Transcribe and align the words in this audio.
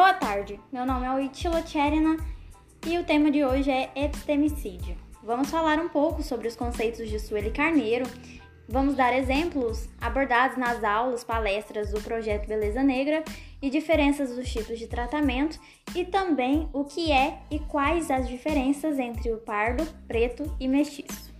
Boa 0.00 0.14
tarde, 0.14 0.58
meu 0.72 0.86
nome 0.86 1.04
é 1.04 1.12
Oitila 1.12 1.60
Tcherina 1.60 2.16
e 2.86 2.96
o 2.96 3.04
tema 3.04 3.30
de 3.30 3.44
hoje 3.44 3.70
é 3.70 3.90
epistemicídio. 3.94 4.96
Vamos 5.22 5.50
falar 5.50 5.78
um 5.78 5.90
pouco 5.90 6.22
sobre 6.22 6.48
os 6.48 6.56
conceitos 6.56 7.06
de 7.06 7.20
Sueli 7.20 7.50
Carneiro, 7.50 8.06
vamos 8.66 8.94
dar 8.94 9.14
exemplos 9.14 9.90
abordados 10.00 10.56
nas 10.56 10.82
aulas, 10.82 11.22
palestras 11.22 11.92
do 11.92 12.00
projeto 12.00 12.48
Beleza 12.48 12.82
Negra 12.82 13.22
e 13.60 13.68
diferenças 13.68 14.34
dos 14.34 14.50
tipos 14.50 14.78
de 14.78 14.86
tratamento 14.86 15.60
e 15.94 16.02
também 16.02 16.66
o 16.72 16.82
que 16.82 17.12
é 17.12 17.38
e 17.50 17.58
quais 17.58 18.10
as 18.10 18.26
diferenças 18.26 18.98
entre 18.98 19.30
o 19.30 19.36
pardo, 19.36 19.86
preto 20.08 20.50
e 20.58 20.66
mestiço. 20.66 21.30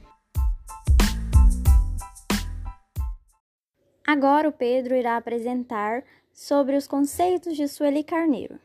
Agora 4.06 4.48
o 4.48 4.52
Pedro 4.52 4.94
irá 4.94 5.16
apresentar 5.16 6.02
sobre 6.40 6.74
os 6.74 6.86
conceitos 6.86 7.54
de 7.54 7.68
Sueli 7.68 8.02
Carneiro. 8.02 8.58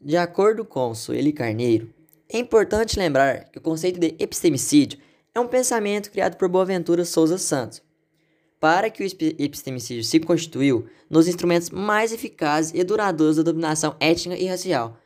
De 0.00 0.16
acordo 0.16 0.64
com 0.64 0.94
Sueli 0.94 1.30
Carneiro, 1.30 1.92
é 2.26 2.38
importante 2.38 2.98
lembrar 2.98 3.50
que 3.50 3.58
o 3.58 3.60
conceito 3.60 4.00
de 4.00 4.16
epistemicídio 4.18 4.98
é 5.34 5.38
um 5.38 5.46
pensamento 5.46 6.10
criado 6.10 6.38
por 6.38 6.48
Boaventura 6.48 7.04
Souza 7.04 7.36
Santos, 7.36 7.82
para 8.58 8.88
que 8.88 9.02
o 9.02 9.06
epistemicídio 9.38 10.02
se 10.02 10.18
constituiu 10.20 10.86
nos 11.10 11.28
instrumentos 11.28 11.68
mais 11.68 12.14
eficazes 12.14 12.72
e 12.74 12.82
duradouros 12.82 13.36
da 13.36 13.42
dominação 13.42 13.94
étnica 14.00 14.34
e 14.34 14.46
racial, 14.46 14.96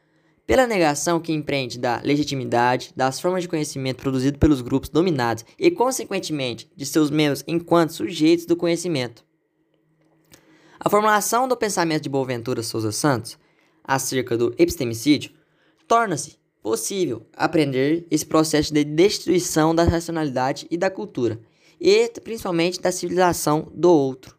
pela 0.47 0.65
negação 0.65 1.19
que 1.19 1.33
empreende 1.33 1.77
da 1.77 2.01
legitimidade 2.05 2.93
das 2.95 3.19
formas 3.19 3.43
de 3.43 3.49
conhecimento 3.49 4.01
produzido 4.01 4.39
pelos 4.39 4.61
grupos 4.61 4.91
dominados 4.91 5.45
e, 5.59 5.73
consequentemente, 5.73 6.71
de 6.77 6.87
seus 6.87 7.11
membros 7.11 7.43
enquanto 7.49 7.95
sujeitos 7.95 8.47
do 8.47 8.55
conhecimento. 8.55 9.26
A 10.79 10.91
formulação 10.91 11.49
do 11.49 11.57
pensamento 11.57 12.03
de 12.03 12.09
Boaventura 12.09 12.63
Souza 12.63 12.93
Santos 12.93 13.39
acerca 13.83 14.37
do 14.37 14.55
epistemicídio 14.59 15.33
torna-se 15.89 16.39
possível 16.63 17.27
aprender 17.35 18.07
esse 18.11 18.27
processo 18.27 18.75
de 18.75 18.85
destruição 18.85 19.75
da 19.75 19.85
racionalidade 19.85 20.67
e 20.71 20.77
da 20.77 20.91
cultura, 20.91 21.41
e 21.81 22.09
principalmente 22.23 22.81
da 22.81 22.93
civilização 22.93 23.71
do 23.73 23.91
outro. 23.91 24.37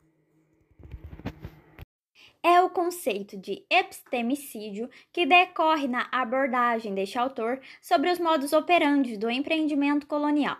É 2.44 2.62
o 2.62 2.70
conceito 2.70 3.36
de 3.36 3.66
epistemicídio 3.70 4.90
que 5.12 5.26
decorre 5.26 5.88
na 5.88 6.08
abordagem 6.12 6.94
deste 6.94 7.18
autor 7.18 7.60
sobre 7.82 8.12
os 8.12 8.20
modos 8.20 8.54
operantes 8.54 9.18
do 9.18 9.30
empreendimento 9.30 10.06
colonial 10.06 10.58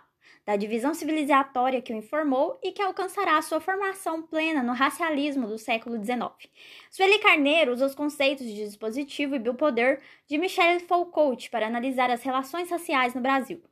da 0.48 0.56
divisão 0.56 0.94
civilizatória 0.94 1.82
que 1.82 1.92
o 1.92 1.96
informou 1.96 2.58
e 2.62 2.72
que 2.72 2.80
alcançará 2.80 3.42
sua 3.42 3.60
formação 3.60 4.22
plena 4.22 4.62
no 4.62 4.72
racialismo 4.72 5.46
do 5.46 5.58
século 5.58 6.02
XIX. 6.02 6.50
Sueli 6.90 7.18
Carneiro 7.18 7.70
usa 7.70 7.84
os 7.84 7.94
conceitos 7.94 8.46
de 8.46 8.54
dispositivo 8.54 9.34
e 9.34 9.38
biopoder 9.38 10.00
de 10.26 10.38
Michel 10.38 10.80
Foucault 10.80 11.50
para 11.50 11.66
analisar 11.66 12.10
as 12.10 12.22
relações 12.22 12.70
raciais 12.70 13.12
no 13.12 13.20
Brasil. 13.20 13.62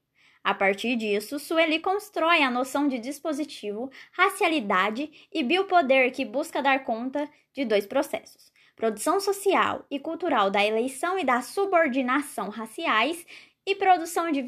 A 0.45 0.53
partir 0.53 0.97
disso, 0.97 1.39
Sueli 1.39 1.79
constrói 1.79 2.43
a 2.43 2.51
noção 2.51 2.87
de 2.87 2.99
dispositivo, 2.99 3.91
racialidade 4.13 5.11
e 5.33 5.43
biopoder 5.43 6.13
que 6.13 6.27
busca 6.27 6.61
dar 6.61 6.85
conta 6.85 7.27
de 7.55 7.65
dois 7.65 7.87
processos: 7.87 8.53
produção 8.77 9.19
social 9.19 9.87
e 9.91 9.99
cultural 9.99 10.51
da 10.51 10.63
eleição 10.63 11.19
e 11.19 11.25
da 11.25 11.41
subordinação 11.41 12.51
raciais 12.51 13.25
e 13.65 13.75
produção 13.75 14.31
de 14.31 14.43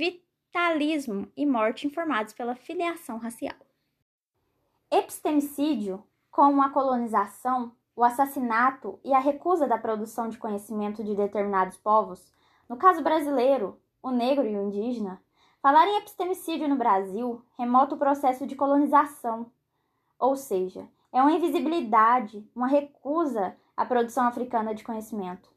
talismo 0.59 1.31
e 1.37 1.47
morte 1.47 1.87
informados 1.87 2.33
pela 2.33 2.56
filiação 2.56 3.17
racial. 3.17 3.55
Epistemicídio, 4.91 6.03
como 6.33 6.61
a 6.61 6.70
colonização, 6.70 7.70
o 7.95 8.03
assassinato 8.03 8.98
e 9.05 9.14
a 9.14 9.20
recusa 9.20 9.69
da 9.69 9.79
produção 9.79 10.29
de 10.29 10.36
conhecimento 10.36 11.05
de 11.05 11.14
determinados 11.14 11.77
povos, 11.77 12.33
no 12.69 12.77
caso 12.77 13.05
brasileiro, 13.05 13.80
o 14.02 14.11
negro 14.11 14.45
e 14.48 14.57
o 14.57 14.63
indígena, 14.64 15.23
falar 15.63 15.86
em 15.86 15.98
epistemicídio 15.98 16.69
no 16.69 16.75
Brasil 16.75 17.40
remota 17.57 17.95
o 17.95 17.98
processo 17.98 18.45
de 18.45 18.57
colonização, 18.57 19.52
ou 20.19 20.35
seja, 20.35 20.89
é 21.13 21.23
uma 21.23 21.33
invisibilidade, 21.33 22.45
uma 22.52 22.67
recusa 22.67 23.57
à 23.77 23.86
produção 23.86 24.27
africana 24.27 24.75
de 24.75 24.83
conhecimento. 24.83 25.48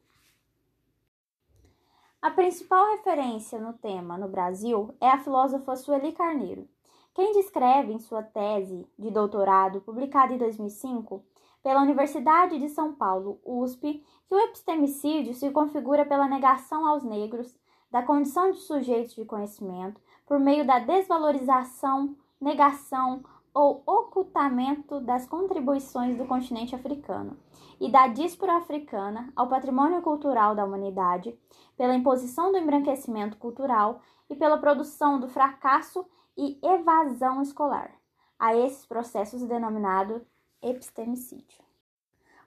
A 2.22 2.30
principal 2.30 2.92
referência 2.92 3.58
no 3.58 3.72
tema 3.72 4.16
no 4.16 4.28
Brasil 4.28 4.94
é 5.00 5.08
a 5.08 5.18
filósofa 5.18 5.74
Sueli 5.74 6.12
Carneiro, 6.12 6.68
quem 7.12 7.32
descreve 7.32 7.92
em 7.92 7.98
sua 7.98 8.22
tese 8.22 8.86
de 8.96 9.10
doutorado, 9.10 9.80
publicada 9.80 10.32
em 10.32 10.38
2005 10.38 11.20
pela 11.64 11.82
Universidade 11.82 12.60
de 12.60 12.68
São 12.68 12.94
Paulo, 12.94 13.40
USP, 13.44 14.04
que 14.28 14.34
o 14.36 14.38
epistemicídio 14.38 15.34
se 15.34 15.50
configura 15.50 16.06
pela 16.06 16.28
negação 16.28 16.86
aos 16.86 17.02
negros 17.02 17.58
da 17.90 18.04
condição 18.04 18.52
de 18.52 18.58
sujeitos 18.58 19.16
de 19.16 19.24
conhecimento 19.24 20.00
por 20.24 20.38
meio 20.38 20.64
da 20.64 20.78
desvalorização, 20.78 22.14
negação 22.40 23.24
ou 23.54 23.82
ocultamento 23.86 25.00
das 25.00 25.26
contribuições 25.26 26.16
do 26.16 26.24
continente 26.24 26.74
africano 26.74 27.36
e 27.80 27.90
da 27.90 28.06
diáspora 28.06 28.56
africana 28.56 29.32
ao 29.36 29.48
patrimônio 29.48 30.00
cultural 30.02 30.54
da 30.54 30.64
humanidade, 30.64 31.36
pela 31.76 31.94
imposição 31.94 32.52
do 32.52 32.58
embranquecimento 32.58 33.36
cultural 33.36 34.00
e 34.30 34.36
pela 34.36 34.58
produção 34.58 35.20
do 35.20 35.28
fracasso 35.28 36.06
e 36.36 36.58
evasão 36.62 37.42
escolar. 37.42 37.90
A 38.38 38.56
esses 38.56 38.86
processos 38.86 39.42
denominado 39.44 40.26
epistemicídio. 40.62 41.62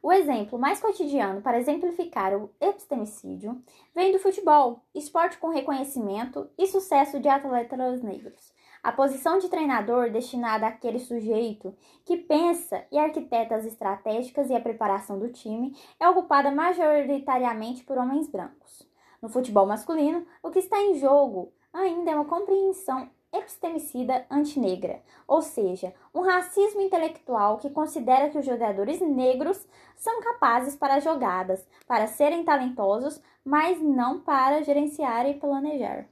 O 0.01 0.11
exemplo 0.11 0.59
mais 0.59 0.79
cotidiano 0.79 1.41
para 1.41 1.59
exemplificar 1.59 2.33
o 2.35 2.51
epistemicídio 2.61 3.61
vem 3.93 4.11
do 4.11 4.19
futebol, 4.19 4.81
esporte 4.93 5.37
com 5.37 5.49
reconhecimento 5.49 6.47
e 6.57 6.67
sucesso 6.67 7.19
de 7.19 7.27
atletas 7.27 8.03
negros. 8.03 8.54
A 8.85 8.91
posição 8.91 9.39
de 9.39 9.49
treinador 9.49 10.11
destinada 10.11 10.67
àquele 10.67 10.99
sujeito 10.99 11.75
que 12.05 12.17
pensa 12.17 12.85
e 12.91 12.99
arquiteta 12.99 13.55
as 13.55 13.65
estratégicas 13.65 14.47
e 14.51 14.53
a 14.53 14.61
preparação 14.61 15.17
do 15.17 15.29
time 15.29 15.75
é 15.99 16.07
ocupada 16.07 16.51
majoritariamente 16.51 17.83
por 17.83 17.97
homens 17.97 18.27
brancos. 18.27 18.87
No 19.19 19.27
futebol 19.27 19.65
masculino, 19.65 20.23
o 20.43 20.51
que 20.51 20.59
está 20.59 20.79
em 20.79 20.99
jogo 20.99 21.51
ainda 21.73 22.11
é 22.11 22.15
uma 22.15 22.25
compreensão 22.25 23.09
epistemicida 23.33 24.23
antinegra, 24.29 25.01
ou 25.27 25.41
seja, 25.41 25.91
um 26.13 26.21
racismo 26.21 26.79
intelectual 26.79 27.57
que 27.57 27.71
considera 27.71 28.29
que 28.29 28.37
os 28.37 28.45
jogadores 28.45 29.01
negros 29.01 29.67
são 29.95 30.21
capazes 30.21 30.75
para 30.75 30.99
jogadas, 30.99 31.67
para 31.87 32.05
serem 32.05 32.43
talentosos, 32.43 33.19
mas 33.43 33.81
não 33.81 34.21
para 34.21 34.61
gerenciar 34.61 35.27
e 35.27 35.33
planejar. 35.33 36.07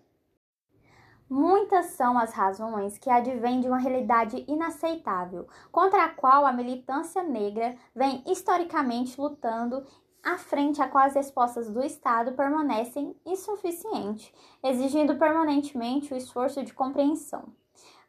Muitas 1.30 1.88
são 1.88 2.18
as 2.18 2.34
razões 2.34 2.98
que 2.98 3.10
advêm 3.10 3.62
de 3.62 3.68
uma 3.68 3.78
realidade 3.78 4.44
inaceitável, 4.48 5.48
contra 5.72 6.04
a 6.04 6.10
qual 6.10 6.46
a 6.46 6.52
militância 6.52 7.24
negra 7.24 7.76
vem 7.96 8.24
historicamente 8.28 9.20
lutando 9.20 9.86
à 10.24 10.38
frente 10.38 10.82
a 10.82 10.88
qual 10.88 11.06
as 11.06 11.16
respostas 11.16 11.70
do 11.70 11.84
Estado 11.84 12.32
permanecem 12.34 13.16
insuficientes, 13.26 14.32
exigindo 14.64 15.18
permanentemente 15.18 16.14
o 16.14 16.18
esforço 16.18 16.64
de 16.64 16.74
compreensão. 16.74 17.44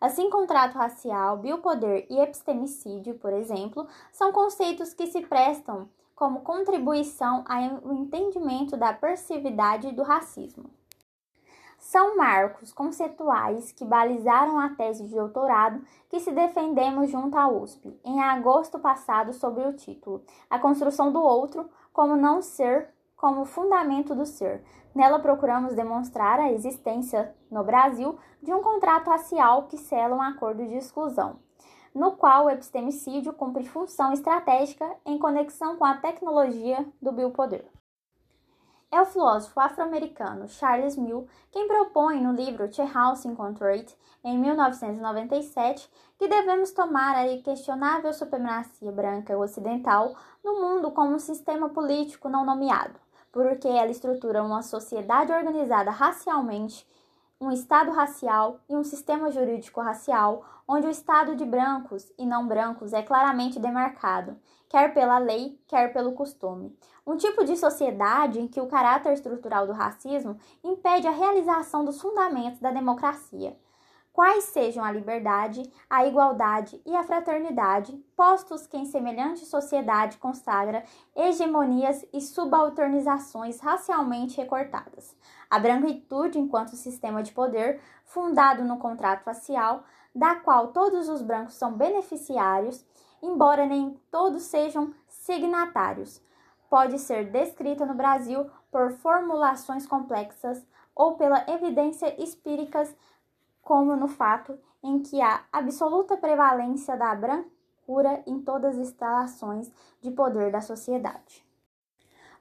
Assim, 0.00 0.28
contrato 0.28 0.74
racial, 0.74 1.38
biopoder 1.38 2.06
e 2.10 2.20
epistemicídio, 2.20 3.14
por 3.14 3.32
exemplo, 3.32 3.86
são 4.12 4.32
conceitos 4.32 4.92
que 4.92 5.06
se 5.06 5.22
prestam 5.22 5.88
como 6.14 6.42
contribuição 6.42 7.44
ao 7.48 7.92
entendimento 7.94 8.76
da 8.76 8.92
persividade 8.92 9.90
do 9.92 10.02
racismo. 10.02 10.70
São 11.84 12.16
marcos 12.16 12.72
conceituais 12.72 13.70
que 13.70 13.84
balizaram 13.84 14.58
a 14.58 14.70
tese 14.70 15.06
de 15.06 15.14
doutorado 15.14 15.84
que 16.08 16.18
se 16.18 16.32
defendemos 16.32 17.10
junto 17.10 17.36
à 17.36 17.46
USP 17.46 17.94
em 18.02 18.22
agosto 18.22 18.78
passado 18.78 19.34
sobre 19.34 19.66
o 19.66 19.72
título 19.74 20.22
A 20.48 20.58
Construção 20.58 21.12
do 21.12 21.22
Outro 21.22 21.68
como 21.92 22.16
Não 22.16 22.40
Ser 22.40 22.88
como 23.14 23.44
Fundamento 23.44 24.14
do 24.14 24.24
Ser. 24.24 24.64
Nela 24.94 25.18
procuramos 25.18 25.74
demonstrar 25.74 26.40
a 26.40 26.50
existência 26.50 27.34
no 27.50 27.62
Brasil 27.62 28.18
de 28.42 28.52
um 28.54 28.62
contrato 28.62 29.10
racial 29.10 29.64
que 29.64 29.76
sela 29.76 30.16
um 30.16 30.22
acordo 30.22 30.66
de 30.66 30.76
exclusão, 30.76 31.36
no 31.94 32.12
qual 32.12 32.46
o 32.46 32.50
epistemicídio 32.50 33.34
cumpre 33.34 33.68
função 33.68 34.10
estratégica 34.10 34.90
em 35.04 35.18
conexão 35.18 35.76
com 35.76 35.84
a 35.84 35.98
tecnologia 35.98 36.86
do 37.02 37.12
biopoder. 37.12 37.73
É 38.94 39.02
o 39.02 39.06
filósofo 39.06 39.58
afro-americano 39.58 40.48
Charles 40.48 40.96
Mill 40.96 41.26
quem 41.50 41.66
propõe 41.66 42.22
no 42.22 42.32
livro 42.32 42.68
The 42.68 42.86
House 42.86 43.24
Incorporated, 43.24 43.92
em 44.22 44.38
1997, 44.38 45.90
que 46.16 46.28
devemos 46.28 46.70
tomar 46.70 47.16
a 47.16 47.26
questionável 47.38 48.12
supremacia 48.12 48.92
branca 48.92 49.36
ocidental 49.36 50.14
no 50.44 50.60
mundo 50.60 50.92
como 50.92 51.12
um 51.12 51.18
sistema 51.18 51.68
político 51.70 52.28
não 52.28 52.44
nomeado, 52.46 52.94
porque 53.32 53.66
ela 53.66 53.90
estrutura 53.90 54.44
uma 54.44 54.62
sociedade 54.62 55.32
organizada 55.32 55.90
racialmente, 55.90 56.86
um 57.44 57.52
Estado 57.52 57.90
racial 57.90 58.60
e 58.68 58.74
um 58.74 58.82
sistema 58.82 59.30
jurídico 59.30 59.78
racial, 59.80 60.42
onde 60.66 60.86
o 60.86 60.90
Estado 60.90 61.36
de 61.36 61.44
brancos 61.44 62.10
e 62.18 62.24
não 62.24 62.48
brancos 62.48 62.94
é 62.94 63.02
claramente 63.02 63.58
demarcado, 63.58 64.38
quer 64.66 64.94
pela 64.94 65.18
lei, 65.18 65.60
quer 65.66 65.92
pelo 65.92 66.12
costume. 66.12 66.74
Um 67.06 67.16
tipo 67.18 67.44
de 67.44 67.54
sociedade 67.54 68.40
em 68.40 68.48
que 68.48 68.60
o 68.60 68.66
caráter 68.66 69.12
estrutural 69.12 69.66
do 69.66 69.74
racismo 69.74 70.38
impede 70.62 71.06
a 71.06 71.10
realização 71.10 71.84
dos 71.84 72.00
fundamentos 72.00 72.60
da 72.60 72.70
democracia 72.70 73.54
quais 74.14 74.44
sejam 74.44 74.84
a 74.84 74.92
liberdade, 74.92 75.68
a 75.90 76.06
igualdade 76.06 76.80
e 76.86 76.94
a 76.94 77.02
fraternidade, 77.02 77.92
postos 78.16 78.64
que 78.64 78.76
em 78.76 78.86
semelhante 78.86 79.44
sociedade 79.44 80.18
consagra 80.18 80.84
hegemonias 81.16 82.06
e 82.12 82.20
subalternizações 82.20 83.58
racialmente 83.58 84.36
recortadas. 84.36 85.16
A 85.50 85.58
branquitude 85.58 86.38
enquanto 86.38 86.76
sistema 86.76 87.24
de 87.24 87.32
poder, 87.32 87.80
fundado 88.04 88.62
no 88.62 88.78
contrato 88.78 89.24
racial, 89.26 89.82
da 90.14 90.36
qual 90.36 90.68
todos 90.68 91.08
os 91.08 91.20
brancos 91.20 91.54
são 91.54 91.72
beneficiários, 91.72 92.86
embora 93.20 93.66
nem 93.66 93.98
todos 94.12 94.44
sejam 94.44 94.94
signatários, 95.08 96.22
pode 96.70 97.00
ser 97.00 97.32
descrita 97.32 97.84
no 97.84 97.94
Brasil 97.94 98.48
por 98.70 98.92
formulações 98.92 99.88
complexas 99.88 100.64
ou 100.94 101.16
pela 101.16 101.44
evidência 101.50 102.14
espíricas 102.22 102.94
como 103.64 103.96
no 103.96 104.06
fato 104.06 104.58
em 104.82 105.00
que 105.00 105.20
há 105.20 105.44
absoluta 105.50 106.16
prevalência 106.16 106.96
da 106.96 107.14
brancura 107.14 108.22
em 108.26 108.40
todas 108.40 108.74
as 108.78 108.88
instalações 108.88 109.72
de 110.00 110.10
poder 110.10 110.52
da 110.52 110.60
sociedade. 110.60 111.44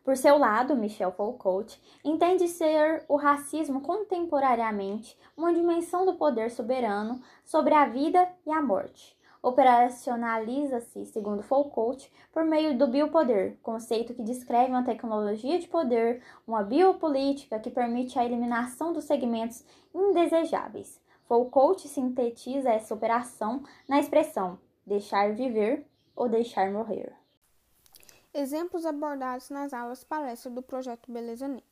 Por 0.03 0.17
seu 0.17 0.37
lado, 0.37 0.75
Michel 0.75 1.13
Foucault 1.13 1.81
entende 2.03 2.49
ser 2.49 3.05
o 3.07 3.15
racismo 3.15 3.79
contemporaneamente 3.79 5.17
uma 5.35 5.53
dimensão 5.53 6.05
do 6.05 6.15
poder 6.15 6.51
soberano 6.51 7.21
sobre 7.45 7.73
a 7.73 7.85
vida 7.85 8.27
e 8.45 8.51
a 8.51 8.61
morte. 8.61 9.17
Operacionaliza-se, 9.41 11.05
segundo 11.05 11.43
Foucault, 11.43 12.09
por 12.31 12.45
meio 12.45 12.77
do 12.77 12.87
biopoder, 12.87 13.57
conceito 13.61 14.13
que 14.13 14.23
descreve 14.23 14.71
uma 14.71 14.85
tecnologia 14.85 15.59
de 15.59 15.67
poder, 15.67 16.21
uma 16.45 16.63
biopolítica 16.63 17.59
que 17.59 17.69
permite 17.69 18.17
a 18.19 18.25
eliminação 18.25 18.91
dos 18.93 19.03
segmentos 19.05 19.65
indesejáveis, 19.93 20.99
Foucault 21.27 21.87
sintetiza 21.87 22.69
essa 22.69 22.93
operação 22.93 23.63
na 23.87 23.99
expressão 23.99 24.59
deixar 24.85 25.33
viver 25.33 25.85
ou 26.15 26.27
deixar 26.29 26.71
morrer. 26.71 27.13
Exemplos 28.33 28.85
abordados 28.85 29.49
nas 29.49 29.73
aulas 29.73 30.03
palestra 30.03 30.51
do 30.51 30.61
projeto 30.61 31.11
Beleza 31.11 31.47
Negra. 31.47 31.63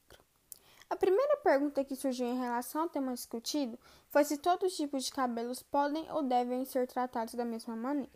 A 0.89 0.95
primeira 0.95 1.38
pergunta 1.38 1.83
que 1.83 1.95
surgiu 1.95 2.27
em 2.27 2.38
relação 2.38 2.81
ao 2.81 2.89
tema 2.89 3.13
discutido 3.13 3.80
foi 4.09 4.24
se 4.24 4.38
todos 4.38 4.71
os 4.71 4.77
tipos 4.77 5.06
de 5.06 5.12
cabelos 5.12 5.63
podem 5.63 6.12
ou 6.12 6.21
devem 6.21 6.65
ser 6.65 6.86
tratados 6.86 7.33
da 7.33 7.45
mesma 7.45 7.75
maneira. 7.75 8.12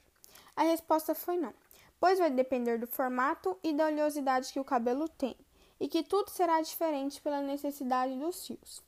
A 0.55 0.63
resposta 0.63 1.15
foi 1.15 1.37
não, 1.37 1.53
pois 1.99 2.19
vai 2.19 2.29
depender 2.29 2.77
do 2.77 2.85
formato 2.85 3.57
e 3.63 3.73
da 3.73 3.87
oleosidade 3.87 4.51
que 4.51 4.59
o 4.59 4.65
cabelo 4.65 5.07
tem, 5.07 5.35
e 5.79 5.87
que 5.87 6.03
tudo 6.03 6.29
será 6.29 6.61
diferente 6.61 7.21
pela 7.21 7.41
necessidade 7.41 8.17
dos 8.19 8.45
fios. 8.45 8.83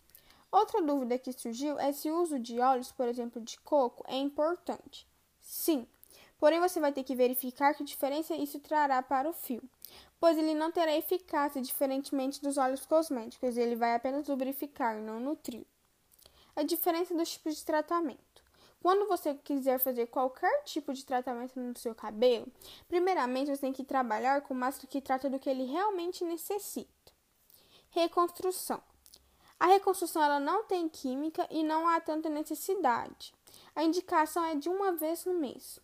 Outra 0.51 0.81
dúvida 0.81 1.17
que 1.17 1.33
surgiu 1.33 1.77
é 1.77 1.91
se 1.91 2.09
o 2.09 2.21
uso 2.21 2.39
de 2.39 2.59
óleos, 2.59 2.91
por 2.91 3.07
exemplo, 3.07 3.41
de 3.41 3.59
coco, 3.59 4.03
é 4.07 4.17
importante. 4.17 5.07
Sim, 5.41 5.85
porém 6.39 6.59
você 6.59 6.79
vai 6.79 6.91
ter 6.91 7.03
que 7.03 7.15
verificar 7.15 7.73
que 7.73 7.83
diferença 7.83 8.35
isso 8.35 8.59
trará 8.59 9.01
para 9.01 9.29
o 9.29 9.33
fio, 9.33 9.61
pois 10.19 10.37
ele 10.37 10.53
não 10.53 10.71
terá 10.71 10.95
eficácia 10.95 11.61
diferentemente 11.61 12.41
dos 12.41 12.57
óleos 12.57 12.85
cosméticos, 12.85 13.57
ele 13.57 13.75
vai 13.75 13.93
apenas 13.95 14.27
lubrificar, 14.27 14.99
não 15.01 15.19
nutrir. 15.19 15.65
A 16.55 16.63
diferença 16.63 17.13
dos 17.13 17.29
tipos 17.29 17.55
de 17.55 17.65
tratamento. 17.65 18.37
Quando 18.81 19.07
você 19.07 19.33
quiser 19.33 19.79
fazer 19.79 20.07
qualquer 20.07 20.63
tipo 20.63 20.93
de 20.93 21.03
tratamento 21.03 21.59
no 21.59 21.77
seu 21.77 21.93
cabelo, 21.93 22.47
primeiramente 22.87 23.49
você 23.49 23.61
tem 23.61 23.73
que 23.73 23.83
trabalhar 23.83 24.41
com 24.41 24.53
máscara 24.53 24.87
que 24.87 25.01
trata 25.01 25.29
do 25.29 25.39
que 25.39 25.49
ele 25.49 25.65
realmente 25.65 26.23
necessita. 26.23 27.11
Reconstrução. 27.89 28.81
A 29.59 29.65
reconstrução 29.65 30.21
ela 30.21 30.39
não 30.39 30.63
tem 30.63 30.87
química 30.87 31.47
e 31.49 31.63
não 31.63 31.87
há 31.87 31.99
tanta 31.99 32.29
necessidade. 32.29 33.33
A 33.75 33.83
indicação 33.83 34.43
é 34.45 34.55
de 34.55 34.69
uma 34.69 34.91
vez 34.91 35.25
no 35.25 35.33
mês. 35.33 35.79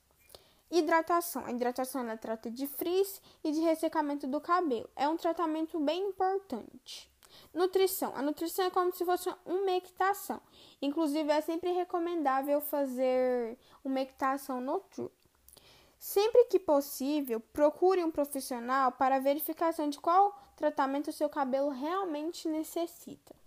Hidratação. 0.69 1.45
A 1.45 1.51
hidratação 1.51 2.01
ela 2.01 2.17
trata 2.17 2.49
de 2.49 2.67
frizz 2.67 3.21
e 3.43 3.51
de 3.51 3.59
ressecamento 3.61 4.27
do 4.27 4.41
cabelo. 4.41 4.89
É 4.95 5.07
um 5.07 5.17
tratamento 5.17 5.79
bem 5.79 6.07
importante. 6.07 7.09
Nutrição. 7.53 8.11
A 8.15 8.21
nutrição 8.21 8.65
é 8.65 8.69
como 8.69 8.93
se 8.93 9.05
fosse 9.05 9.29
uma 9.45 9.71
equitação. 9.71 10.41
Inclusive, 10.81 11.31
é 11.31 11.41
sempre 11.41 11.71
recomendável 11.71 12.61
fazer 12.61 13.57
uma 13.83 14.01
equitação 14.01 14.59
noturna. 14.61 15.11
Sempre 15.99 16.45
que 16.45 16.59
possível, 16.59 17.39
procure 17.39 18.03
um 18.03 18.11
profissional 18.11 18.91
para 18.91 19.19
verificação 19.19 19.89
de 19.89 19.99
qual 19.99 20.37
tratamento 20.55 21.09
o 21.09 21.13
seu 21.13 21.29
cabelo 21.29 21.69
realmente 21.69 22.47
necessita. 22.47 23.42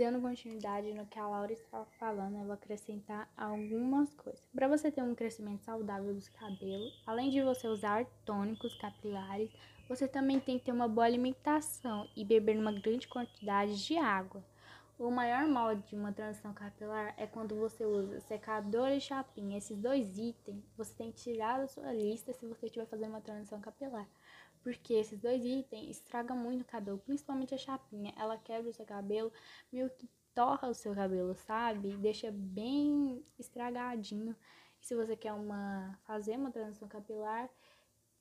Dando 0.00 0.18
continuidade 0.18 0.94
no 0.94 1.04
que 1.04 1.18
a 1.18 1.28
Laura 1.28 1.52
estava 1.52 1.84
falando, 1.98 2.38
eu 2.38 2.44
vou 2.44 2.54
acrescentar 2.54 3.30
algumas 3.36 4.14
coisas. 4.14 4.42
Para 4.54 4.66
você 4.66 4.90
ter 4.90 5.02
um 5.02 5.14
crescimento 5.14 5.62
saudável 5.62 6.14
dos 6.14 6.26
cabelos, 6.26 7.02
além 7.06 7.28
de 7.28 7.42
você 7.42 7.68
usar 7.68 8.06
tônicos 8.24 8.74
capilares, 8.78 9.50
você 9.90 10.08
também 10.08 10.40
tem 10.40 10.58
que 10.58 10.64
ter 10.64 10.72
uma 10.72 10.88
boa 10.88 11.04
alimentação 11.04 12.08
e 12.16 12.24
beber 12.24 12.56
uma 12.56 12.72
grande 12.72 13.06
quantidade 13.08 13.84
de 13.84 13.98
água. 13.98 14.42
O 14.98 15.10
maior 15.10 15.46
modo 15.46 15.82
de 15.82 15.94
uma 15.94 16.14
transição 16.14 16.54
capilar 16.54 17.12
é 17.18 17.26
quando 17.26 17.54
você 17.56 17.84
usa 17.84 18.20
secador 18.20 18.88
e 18.88 19.02
chapinha. 19.02 19.58
Esses 19.58 19.76
dois 19.76 20.16
itens 20.16 20.64
você 20.78 20.94
tem 20.94 21.12
que 21.12 21.20
tirar 21.20 21.58
da 21.58 21.68
sua 21.68 21.92
lista 21.92 22.32
se 22.32 22.46
você 22.46 22.66
estiver 22.66 22.86
fazendo 22.86 23.10
uma 23.10 23.20
transição 23.20 23.60
capilar. 23.60 24.08
Porque 24.62 24.94
esses 24.94 25.18
dois 25.18 25.44
itens 25.44 25.96
estragam 25.96 26.36
muito 26.36 26.62
o 26.62 26.66
cabelo, 26.66 26.98
principalmente 26.98 27.54
a 27.54 27.58
chapinha. 27.58 28.12
Ela 28.16 28.36
quebra 28.36 28.70
o 28.70 28.72
seu 28.72 28.84
cabelo, 28.84 29.32
meio 29.72 29.88
que 29.90 30.08
torra 30.34 30.68
o 30.68 30.74
seu 30.74 30.94
cabelo, 30.94 31.34
sabe? 31.34 31.96
Deixa 31.96 32.30
bem 32.30 33.24
estragadinho. 33.38 34.36
E 34.80 34.86
se 34.86 34.94
você 34.94 35.16
quer 35.16 35.32
uma 35.32 35.98
fazer 36.04 36.36
uma 36.36 36.50
transição 36.50 36.88
capilar, 36.88 37.48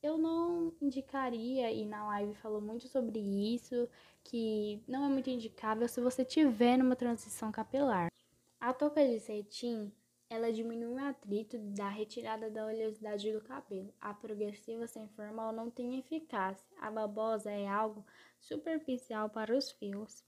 eu 0.02 0.18
não 0.18 0.74
indicaria, 0.82 1.72
e 1.72 1.86
na 1.86 2.06
live 2.08 2.34
falou 2.36 2.62
muito 2.62 2.88
sobre 2.88 3.20
isso, 3.20 3.88
que 4.24 4.82
não 4.88 5.06
é 5.06 5.10
muito 5.10 5.30
indicável 5.30 5.88
se 5.88 6.00
você 6.00 6.24
tiver 6.24 6.78
numa 6.78 6.96
transição 6.96 7.52
capilar. 7.52 8.10
A 8.60 8.74
touca 8.74 9.06
de 9.06 9.20
cetim 9.20 9.92
ela 10.30 10.54
diminui 10.54 10.94
o 10.94 11.06
atrito 11.08 11.58
da 11.58 11.90
retirada 11.90 12.52
da 12.52 12.66
oleosidade 12.68 13.34
do 13.34 13.42
cabelo. 13.42 13.92
A 14.00 14.14
progressiva 14.14 14.86
sem 14.86 15.08
formal 15.10 15.52
não 15.52 15.72
tem 15.72 15.98
eficácia. 15.98 16.68
A 16.80 16.92
babosa 16.92 17.50
é 17.50 17.68
algo 17.68 18.06
superficial 18.40 19.28
para 19.30 19.58
os 19.58 19.72
fios. 19.72 20.24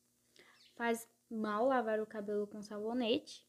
Faz 0.75 1.07
mal 1.29 1.67
lavar 1.67 1.99
o 1.99 2.07
cabelo 2.07 2.47
com 2.47 2.63
sabonete. 2.63 3.45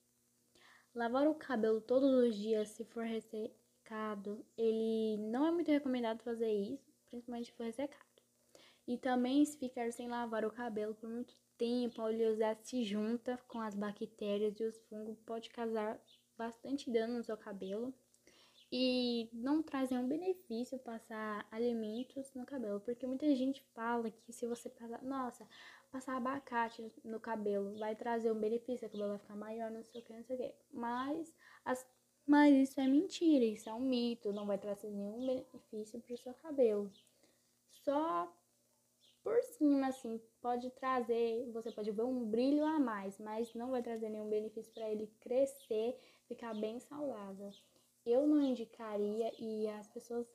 Lavar 0.95 1.27
o 1.27 1.35
cabelo 1.35 1.81
todos 1.81 2.11
os 2.11 2.37
dias 2.37 2.69
se 2.69 2.85
for 2.85 3.05
ressecado, 3.05 4.45
ele 4.59 5.17
não 5.17 5.47
é 5.47 5.51
muito 5.51 5.71
recomendado 5.71 6.23
fazer 6.23 6.53
isso, 6.53 6.93
principalmente 7.09 7.47
se 7.47 7.53
for 7.53 7.65
ressecado. 7.65 8.05
E 8.87 8.99
também 8.99 9.43
se 9.47 9.57
ficar 9.57 9.91
sem 9.91 10.07
lavar 10.07 10.45
o 10.45 10.51
cabelo 10.51 10.95
por 10.95 11.09
muito 11.09 11.35
tempo, 11.57 12.03
a 12.03 12.07
oleosidade 12.07 12.69
se 12.69 12.85
junta 12.85 13.39
com 13.49 13.59
as 13.59 13.75
bactérias 13.75 14.61
e 14.61 14.65
os 14.65 14.79
fungos 14.83 15.19
pode 15.21 15.49
causar 15.49 15.99
bastante 16.43 16.91
dano 16.91 17.19
no 17.19 17.25
seu 17.25 17.37
cabelo 17.37 17.95
e 18.71 19.29
não 19.33 19.63
traz 19.63 19.91
nenhum 19.91 20.09
benefício 20.09 20.79
passar 20.79 21.47
alimentos 21.51 22.33
no 22.35 22.45
cabelo, 22.45 22.81
porque 22.81 23.07
muita 23.07 23.33
gente 23.35 23.63
fala 23.75 24.11
que 24.11 24.33
se 24.33 24.47
você 24.47 24.69
passar, 24.69 25.03
nossa, 25.03 25.47
passar 25.91 26.17
abacate 26.17 26.91
no 27.05 27.21
cabelo 27.21 27.79
vai 27.79 27.95
trazer 27.95 28.33
um 28.33 28.41
benefício, 28.41 28.89
o 28.89 28.91
cabelo 28.91 29.11
vai 29.11 29.19
ficar 29.19 29.37
maior, 29.37 29.71
não 29.71 29.85
sei 29.85 30.01
o 30.01 30.05
que, 30.05 30.13
não 30.13 30.25
sei 30.25 30.37
o 30.37 30.39
que. 30.39 30.55
Mas, 30.73 31.35
as, 31.65 31.87
mas 32.27 32.55
isso 32.55 32.81
é 32.81 32.89
mentira, 32.89 33.45
isso 33.45 33.69
é 33.69 33.75
um 33.75 33.81
mito, 33.81 34.33
não 34.33 34.47
vai 34.47 34.59
trazer 34.59 34.91
nenhum 34.91 35.27
benefício 35.27 36.01
para 36.01 36.15
o 36.15 36.19
seu 36.19 36.35
cabelo. 36.35 36.91
Só 37.85 38.33
por 39.23 39.41
cima, 39.43 39.89
assim, 39.89 40.21
pode 40.41 40.71
trazer, 40.71 41.49
você 41.53 41.71
pode 41.71 41.91
ver 41.91 42.03
um 42.03 42.25
brilho 42.25 42.65
a 42.65 42.79
mais, 42.79 43.19
mas 43.19 43.55
não 43.55 43.71
vai 43.71 43.83
trazer 43.83 44.09
nenhum 44.09 44.29
benefício 44.29 44.73
para 44.73 44.91
ele 44.91 45.07
crescer 45.21 45.97
ficar 46.27 46.55
bem 46.55 46.81
saudável. 46.81 47.51
Eu 48.05 48.27
não 48.27 48.43
indicaria 48.43 49.33
e 49.39 49.69
as 49.69 49.87
pessoas, 49.89 50.27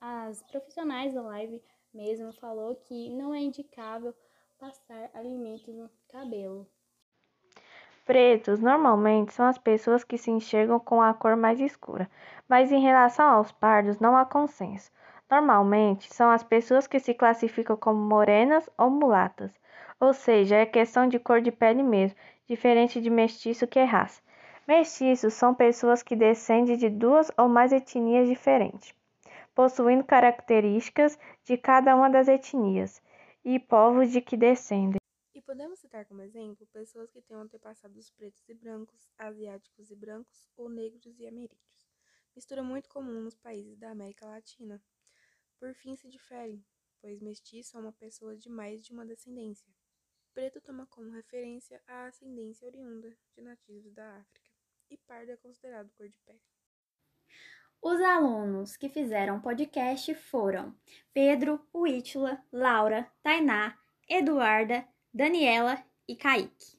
as 0.00 0.42
profissionais 0.42 1.14
da 1.14 1.22
live 1.22 1.62
mesmo 1.94 2.32
falou 2.34 2.76
que 2.76 3.08
não 3.10 3.34
é 3.34 3.40
indicável 3.40 4.14
passar 4.58 5.10
alimentos 5.14 5.74
no 5.74 5.90
cabelo. 6.08 6.66
Pretos 8.04 8.60
normalmente 8.60 9.32
são 9.32 9.46
as 9.46 9.58
pessoas 9.58 10.04
que 10.04 10.16
se 10.16 10.30
enxergam 10.30 10.78
com 10.78 11.02
a 11.02 11.12
cor 11.12 11.36
mais 11.36 11.58
escura, 11.58 12.08
mas 12.48 12.70
em 12.70 12.80
relação 12.80 13.26
aos 13.28 13.50
pardos 13.50 13.98
não 13.98 14.16
há 14.16 14.24
consenso. 14.24 14.92
Normalmente 15.28 16.14
são 16.14 16.30
as 16.30 16.44
pessoas 16.44 16.86
que 16.86 17.00
se 17.00 17.12
classificam 17.12 17.76
como 17.76 17.98
morenas 17.98 18.70
ou 18.78 18.88
mulatas, 18.88 19.52
ou 19.98 20.14
seja, 20.14 20.54
é 20.54 20.64
questão 20.64 21.08
de 21.08 21.18
cor 21.18 21.40
de 21.40 21.50
pele 21.50 21.82
mesmo, 21.82 22.16
diferente 22.46 23.00
de 23.00 23.10
mestiço 23.10 23.66
que 23.66 23.80
é 23.80 23.84
raça. 23.84 24.22
Mestiços 24.68 25.34
são 25.34 25.52
pessoas 25.52 26.00
que 26.00 26.14
descendem 26.14 26.76
de 26.76 26.88
duas 26.88 27.28
ou 27.36 27.48
mais 27.48 27.72
etnias 27.72 28.28
diferentes, 28.28 28.94
possuindo 29.52 30.04
características 30.04 31.18
de 31.44 31.56
cada 31.56 31.96
uma 31.96 32.08
das 32.08 32.28
etnias 32.28 33.02
e 33.44 33.58
povos 33.58 34.12
de 34.12 34.20
que 34.20 34.36
descendem. 34.36 35.00
E 35.34 35.42
podemos 35.42 35.80
citar 35.80 36.04
como 36.04 36.22
exemplo 36.22 36.64
pessoas 36.72 37.10
que 37.10 37.20
têm 37.20 37.36
antepassados 37.36 38.10
pretos 38.10 38.48
e 38.48 38.54
brancos, 38.54 39.08
asiáticos 39.18 39.90
e 39.90 39.96
brancos 39.96 40.48
ou 40.56 40.68
negros 40.68 41.18
e 41.18 41.26
ameríndios. 41.26 41.90
Mistura 42.34 42.62
muito 42.62 42.88
comum 42.88 43.22
nos 43.22 43.34
países 43.34 43.76
da 43.76 43.90
América 43.90 44.26
Latina. 44.26 44.80
Por 45.58 45.74
fim, 45.74 45.96
se 45.96 46.08
diferem, 46.08 46.64
pois 47.00 47.20
mestiço 47.20 47.76
é 47.76 47.80
uma 47.80 47.92
pessoa 47.92 48.36
de 48.36 48.48
mais 48.48 48.84
de 48.84 48.92
uma 48.92 49.06
descendência. 49.06 49.72
Preto 50.34 50.60
toma 50.60 50.86
como 50.86 51.10
referência 51.10 51.82
a 51.86 52.06
ascendência 52.06 52.66
oriunda 52.66 53.16
de 53.34 53.40
nativos 53.40 53.92
da 53.92 54.18
África 54.18 54.50
e 54.90 54.96
pardo 54.98 55.32
é 55.32 55.36
considerado 55.36 55.90
cor 55.96 56.08
de 56.08 56.18
pele. 56.20 56.42
Os 57.80 58.00
alunos 58.00 58.76
que 58.76 58.88
fizeram 58.88 59.40
podcast 59.40 60.14
foram 60.14 60.74
Pedro, 61.12 61.64
Huítila, 61.72 62.42
Laura, 62.52 63.10
Tainá, 63.22 63.78
Eduarda, 64.08 64.86
Daniela 65.12 65.82
e 66.08 66.16
Kaique. 66.16 66.75